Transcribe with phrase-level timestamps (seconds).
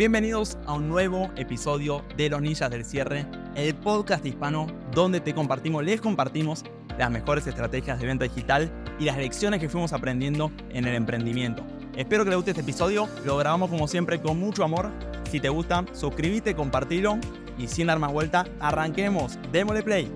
[0.00, 5.34] Bienvenidos a un nuevo episodio de Los Ninjas del Cierre, el podcast hispano donde te
[5.34, 6.64] compartimos, les compartimos
[6.96, 11.62] las mejores estrategias de venta digital y las lecciones que fuimos aprendiendo en el emprendimiento.
[11.94, 14.90] Espero que les guste este episodio, lo grabamos como siempre con mucho amor.
[15.30, 17.18] Si te gusta, suscríbete, compartilo
[17.58, 20.10] y sin dar más vuelta, arranquemos, démosle play.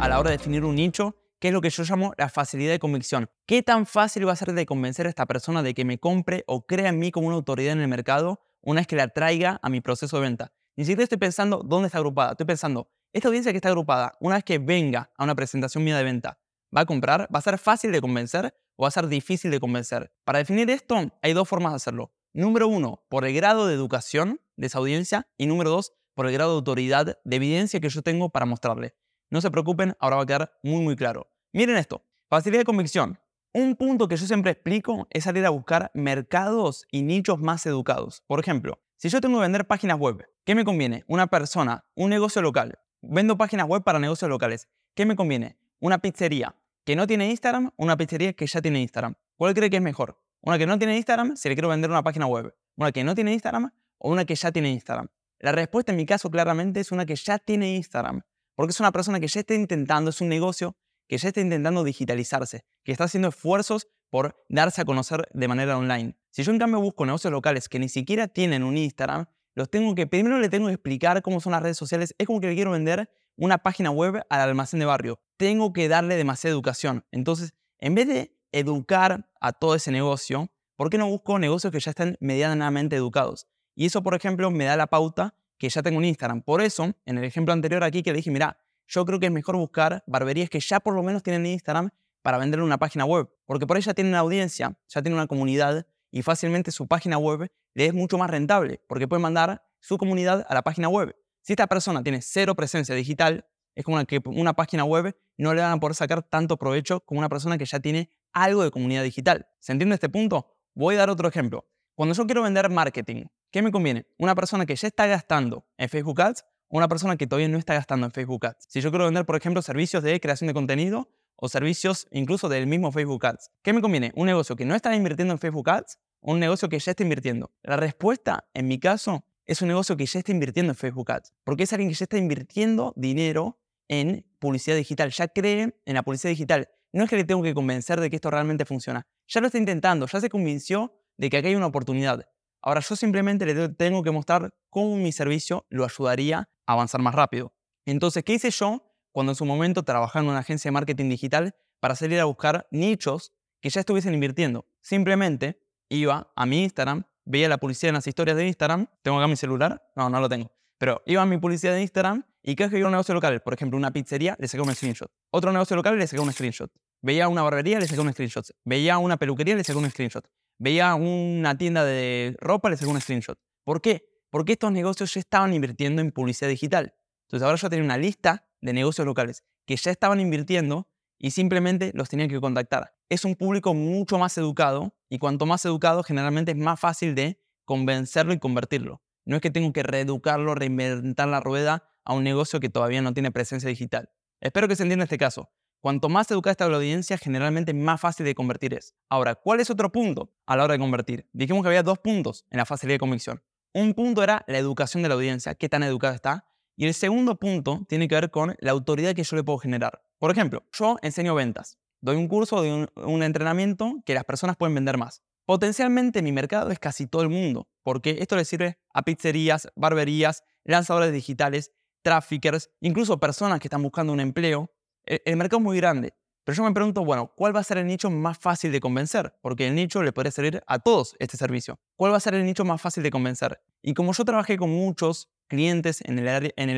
[0.00, 2.72] A la hora de definir un nicho, ¿Qué es lo que yo llamo la facilidad
[2.72, 3.28] de convicción.
[3.46, 6.44] ¿Qué tan fácil va a ser de convencer a esta persona de que me compre
[6.46, 9.60] o crea en mí como una autoridad en el mercado una vez que la traiga
[9.62, 10.52] a mi proceso de venta?
[10.76, 12.32] Ni siquiera estoy pensando dónde está agrupada.
[12.32, 15.96] Estoy pensando, esta audiencia que está agrupada, una vez que venga a una presentación mía
[15.96, 16.38] de venta,
[16.74, 17.28] ¿va a comprar?
[17.34, 20.12] ¿Va a ser fácil de convencer o va a ser difícil de convencer?
[20.24, 22.12] Para definir esto, hay dos formas de hacerlo.
[22.32, 25.28] Número uno, por el grado de educación de esa audiencia.
[25.38, 28.94] Y número dos, por el grado de autoridad, de evidencia que yo tengo para mostrarle.
[29.30, 31.30] No se preocupen, ahora va a quedar muy muy claro.
[31.52, 33.18] Miren esto, facilidad de convicción.
[33.52, 38.22] Un punto que yo siempre explico es salir a buscar mercados y nichos más educados.
[38.26, 41.04] Por ejemplo, si yo tengo que vender páginas web, ¿qué me conviene?
[41.06, 42.78] Una persona, un negocio local.
[43.00, 44.68] Vendo páginas web para negocios locales.
[44.94, 45.56] ¿Qué me conviene?
[45.80, 49.14] Una pizzería que no tiene Instagram una pizzería que ya tiene Instagram.
[49.36, 50.20] ¿Cuál cree que es mejor?
[50.40, 52.54] Una que no tiene Instagram, si le quiero vender una página web.
[52.76, 55.08] Una que no tiene Instagram o una que ya tiene Instagram.
[55.38, 58.22] La respuesta en mi caso claramente es una que ya tiene Instagram
[58.56, 60.76] porque es una persona que ya está intentando, es un negocio
[61.08, 65.76] que ya está intentando digitalizarse, que está haciendo esfuerzos por darse a conocer de manera
[65.76, 66.16] online.
[66.30, 69.94] Si yo en cambio busco negocios locales que ni siquiera tienen un Instagram, los tengo
[69.94, 72.54] que, primero le tengo que explicar cómo son las redes sociales, es como que le
[72.54, 75.18] quiero vender una página web al almacén de barrio.
[75.36, 77.04] Tengo que darle demasiada educación.
[77.10, 81.80] Entonces, en vez de educar a todo ese negocio, ¿por qué no busco negocios que
[81.80, 83.46] ya estén medianamente educados?
[83.74, 86.42] Y eso, por ejemplo, me da la pauta que ya tengo un Instagram.
[86.42, 89.32] Por eso, en el ejemplo anterior aquí que le dije, mira, yo creo que es
[89.32, 91.90] mejor buscar barberías que ya por lo menos tienen Instagram
[92.22, 95.86] para vender una página web, porque por ahí ya tienen audiencia, ya tienen una comunidad
[96.10, 100.46] y fácilmente su página web le es mucho más rentable, porque puede mandar su comunidad
[100.48, 101.14] a la página web.
[101.42, 105.62] Si esta persona tiene cero presencia digital, es como que una página web no le
[105.62, 109.02] van a poder sacar tanto provecho como una persona que ya tiene algo de comunidad
[109.02, 109.46] digital.
[109.60, 110.56] ¿Se entiende este punto?
[110.74, 111.66] Voy a dar otro ejemplo.
[111.94, 114.06] Cuando yo quiero vender marketing, ¿qué me conviene?
[114.18, 117.74] Una persona que ya está gastando en Facebook Ads una persona que todavía no está
[117.74, 118.66] gastando en Facebook Ads.
[118.68, 122.66] Si yo quiero vender, por ejemplo, servicios de creación de contenido o servicios incluso del
[122.66, 124.12] mismo Facebook Ads, ¿qué me conviene?
[124.14, 127.02] ¿Un negocio que no está invirtiendo en Facebook Ads o un negocio que ya está
[127.02, 127.52] invirtiendo?
[127.62, 131.32] La respuesta, en mi caso, es un negocio que ya está invirtiendo en Facebook Ads,
[131.44, 136.02] porque es alguien que ya está invirtiendo dinero en publicidad digital, ya cree en la
[136.02, 136.68] publicidad digital.
[136.92, 139.06] No es que le tengo que convencer de que esto realmente funciona.
[139.28, 142.28] Ya lo está intentando, ya se convenció de que aquí hay una oportunidad.
[142.66, 147.14] Ahora yo simplemente le tengo que mostrar cómo mi servicio lo ayudaría a avanzar más
[147.14, 147.54] rápido.
[147.84, 148.82] Entonces, ¿qué hice yo
[149.12, 152.66] cuando en su momento trabajaba en una agencia de marketing digital para salir a buscar
[152.72, 154.66] nichos que ya estuviesen invirtiendo?
[154.80, 158.88] Simplemente iba a mi Instagram, veía la publicidad en las historias de Instagram.
[159.02, 159.88] ¿Tengo acá mi celular?
[159.94, 160.50] No, no lo tengo.
[160.76, 163.40] Pero iba a mi publicidad de Instagram y cada vez que veía un negocio local,
[163.42, 165.08] por ejemplo, una pizzería, le sacaba un screenshot.
[165.30, 166.72] Otro negocio local, le sacaba un screenshot.
[167.00, 168.44] Veía una barbería, le sacaba un screenshot.
[168.64, 170.26] Veía una peluquería, le sacaba un screenshot
[170.58, 173.38] veía una tienda de ropa, le sacó un screenshot.
[173.64, 174.08] ¿Por qué?
[174.30, 176.94] Porque estos negocios ya estaban invirtiendo en publicidad digital.
[177.26, 180.88] Entonces ahora yo tenía una lista de negocios locales que ya estaban invirtiendo
[181.18, 182.94] y simplemente los tenía que contactar.
[183.08, 187.40] Es un público mucho más educado y cuanto más educado generalmente es más fácil de
[187.64, 189.02] convencerlo y convertirlo.
[189.24, 193.12] No es que tengo que reeducarlo, reinventar la rueda a un negocio que todavía no
[193.12, 194.10] tiene presencia digital.
[194.40, 195.50] Espero que se entienda este caso.
[195.86, 198.96] Cuanto más educada está la audiencia, generalmente más fácil de convertir es.
[199.08, 201.28] Ahora, ¿cuál es otro punto a la hora de convertir?
[201.32, 203.40] Dijimos que había dos puntos en la facilidad de convicción.
[203.72, 206.44] Un punto era la educación de la audiencia, qué tan educada está.
[206.74, 210.02] Y el segundo punto tiene que ver con la autoridad que yo le puedo generar.
[210.18, 211.78] Por ejemplo, yo enseño ventas.
[212.00, 215.22] Doy un curso, doy un, un entrenamiento que las personas pueden vender más.
[215.44, 220.42] Potencialmente mi mercado es casi todo el mundo, porque esto le sirve a pizzerías, barberías,
[220.64, 221.70] lanzadores digitales,
[222.02, 224.72] traffickers, incluso personas que están buscando un empleo,
[225.06, 226.14] e, el mercado es muy grande,
[226.46, 229.34] pero yo me pregunto, bueno, ¿cuál va a ser el nicho más fácil de convencer?
[229.40, 231.80] Porque el nicho le podría servir a todos este servicio.
[231.96, 233.60] ¿Cuál va a ser el nicho más fácil de convencer?
[233.82, 236.28] Y como yo trabajé con muchos clientes en el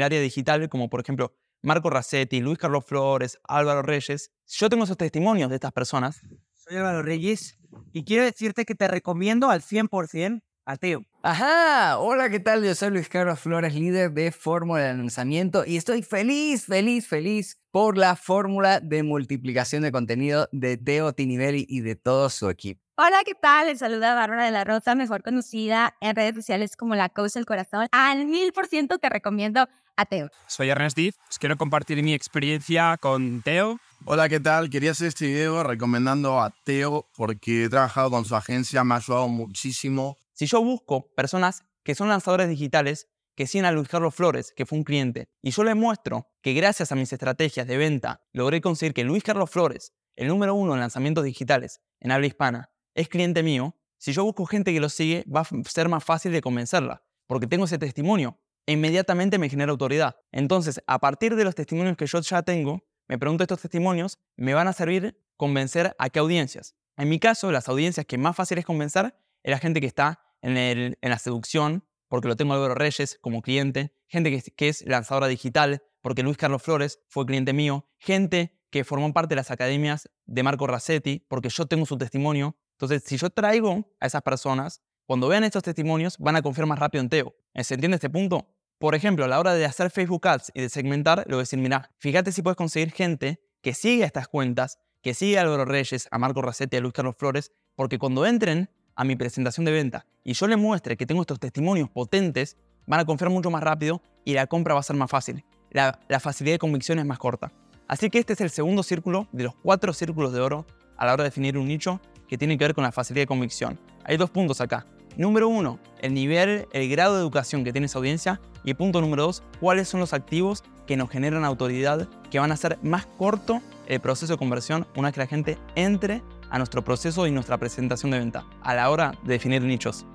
[0.03, 4.97] área, digital, como por ejemplo Marco Rassetti, Luis Carlos Flores, Álvaro Reyes, yo tengo esos
[4.97, 6.23] testimonios de estas personas.
[6.55, 7.59] Soy Álvaro Reyes
[7.93, 11.03] y quiero decirte que te recomiendo al 100% a Teo.
[11.23, 12.63] Ajá, hola, ¿qué tal?
[12.63, 17.59] Yo soy Luis Carlos Flores, líder de Fórmula de Lanzamiento y estoy feliz, feliz, feliz
[17.71, 22.83] por la fórmula de multiplicación de contenido de Teo Tinivelli y de todo su equipo.
[22.97, 23.69] Hola, ¿qué tal?
[23.69, 27.47] Les saluda Bárbara de la Rosa, mejor conocida en redes sociales como la Coach del
[27.47, 27.87] Corazón.
[27.91, 29.67] Al mil por ciento te recomiendo
[29.97, 30.29] a Teo.
[30.49, 33.79] Soy Ernest Diz, os quiero compartir mi experiencia con Teo.
[34.05, 34.69] Hola, ¿qué tal?
[34.69, 38.99] Quería hacer este video recomendando a Teo porque he trabajado con su agencia, me ha
[38.99, 40.19] ayudado muchísimo.
[40.39, 44.67] Si yo busco personas que son lanzadores digitales, que siguen a Luis Carlos Flores, que
[44.67, 48.61] fue un cliente, y yo le muestro que gracias a mis estrategias de venta logré
[48.61, 53.09] conseguir que Luis Carlos Flores, el número uno en lanzamientos digitales en habla hispana, es
[53.09, 56.41] cliente mío, si yo busco gente que lo sigue, va a ser más fácil de
[56.41, 60.19] convencerla, porque tengo ese testimonio e inmediatamente me genera autoridad.
[60.31, 64.55] Entonces, a partir de los testimonios que yo ya tengo, me pregunto estos testimonios, me
[64.55, 66.77] van a servir convencer a qué audiencias.
[66.97, 70.28] En mi caso, las audiencias que más fácil es convencer es la gente que está
[70.43, 75.83] en, la seducción, porque lo tengo Álvaro Reyes como cliente, gente que, es lanzadora digital,
[76.01, 80.43] porque Luis Carlos Flores fue cliente mío, gente que formó parte de las academias de
[80.43, 82.57] Marco Rassetti, porque yo tengo su testimonio.
[82.73, 86.79] Entonces, si yo traigo a esas personas, cuando vean estos testimonios, van a confiar más
[86.79, 87.35] rápido en Teo.
[87.55, 88.55] ¿Se entiende este punto?
[88.79, 91.43] Por ejemplo, a la hora de hacer Facebook Ads y de segmentar, le voy a
[91.43, 95.65] decir, mira, fíjate si puedes conseguir gente que sigue estas cuentas, que sigue a Álvaro
[95.65, 99.71] Reyes, a Marco Rassetti, a Luis Carlos Flores, porque cuando entren a mi presentación de
[99.71, 102.57] venta y yo le muestre que tengo estos testimonios potentes,
[102.87, 105.45] van a confiar mucho más rápido y la compra va a ser más fácil.
[105.71, 107.53] La, facilidad de convicción es más corta.
[107.87, 110.67] Así que este es el segundo círculo de los cuatro círculos de oro
[110.97, 113.27] a la hora de definir un nicho que tiene que ver con la facilidad de
[113.29, 113.79] convicción.
[114.05, 114.85] Hay dos puntos acá.
[115.17, 118.41] Número uno, el nivel, el grado de educación que tiene esa audiencia.
[118.65, 122.55] Y punto número dos, cuáles son los activos que nos generan autoridad, que van a
[122.55, 126.85] hacer más corto el proceso de conversión una vez que la gente entre a nuestro
[126.85, 130.07] proceso y nuestra presentación de venta a la hora de definir nichos.